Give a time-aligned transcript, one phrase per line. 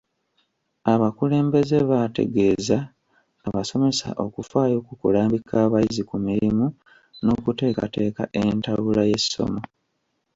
[0.93, 2.77] Abakulembeze baategeeza
[3.47, 6.65] abasomesa okufaayo ku kulambika abayizi ku mirimu
[7.23, 9.59] n'okuteekateeka entabula y'essomo.